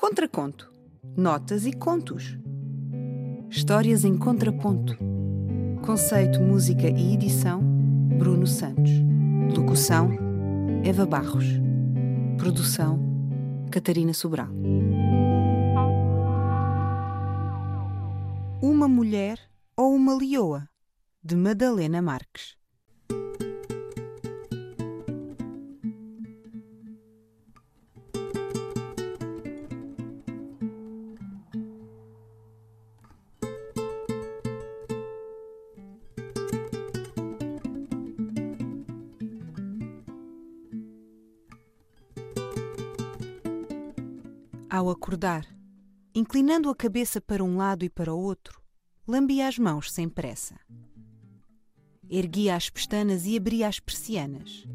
[0.00, 0.72] Contraconto.
[1.16, 2.38] Notas e contos.
[3.50, 4.96] Histórias em contraponto.
[5.84, 7.60] Conceito, música e edição:
[8.16, 8.92] Bruno Santos.
[9.56, 10.10] Locução:
[10.84, 11.46] Eva Barros.
[12.36, 13.00] Produção:
[13.72, 14.50] Catarina Sobral.
[18.62, 19.40] Uma mulher
[19.76, 20.68] ou uma leoa?
[21.24, 22.57] De Madalena Marques.
[44.70, 45.46] Ao acordar,
[46.14, 48.60] inclinando a cabeça para um lado e para o outro,
[49.06, 50.56] lambia as mãos sem pressa.
[52.10, 54.66] Erguia as pestanas e abria as persianas.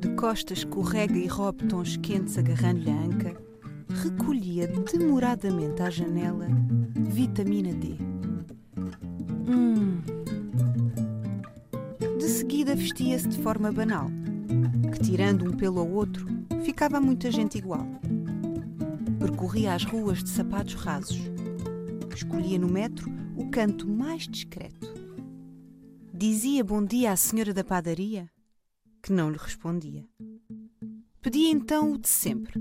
[0.00, 3.40] De costas escorrega e robe tons quentes agarrando-lhe a anca,
[4.02, 6.48] recolhia demoradamente à janela
[6.96, 7.96] vitamina D.
[9.48, 10.00] Hum.
[12.18, 14.08] De seguida vestia-se de forma banal,
[14.92, 16.26] que tirando um pelo ao outro,
[16.64, 17.86] ficava muita gente igual.
[19.26, 21.18] Percorria as ruas de sapatos rasos.
[22.14, 24.86] Escolhia no metro o canto mais discreto.
[26.14, 28.30] Dizia bom dia à senhora da padaria,
[29.02, 30.08] que não lhe respondia.
[31.20, 32.54] Pedia então o de sempre: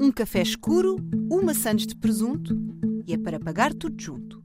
[0.00, 0.96] um café escuro,
[1.30, 2.56] uma sandes de presunto
[3.06, 4.42] e é para pagar tudo junto.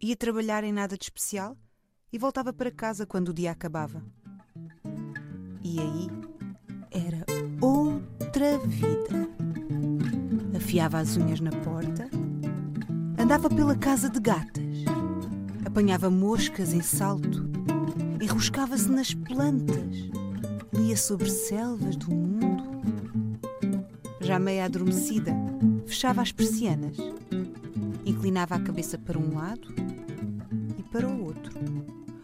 [0.00, 1.58] Ia trabalhar em nada de especial
[2.12, 4.04] e voltava para casa quando o dia acabava.
[5.64, 6.06] E aí
[6.92, 7.26] era
[7.60, 9.43] outra vida.
[10.74, 12.10] Afiava as unhas na porta,
[13.16, 14.84] andava pela casa de gatas,
[15.64, 17.48] apanhava moscas em salto,
[18.20, 20.10] enroscava-se nas plantas,
[20.72, 22.64] lia sobre selvas do mundo.
[24.20, 25.32] Já meia adormecida,
[25.86, 26.96] fechava as persianas,
[28.04, 29.72] inclinava a cabeça para um lado
[30.76, 31.52] e para o outro,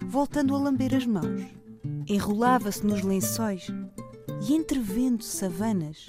[0.08, 1.46] voltando a lamber as mãos.
[2.08, 3.68] Enrolava-se nos lençóis
[4.48, 6.08] e, entrevendo savanas,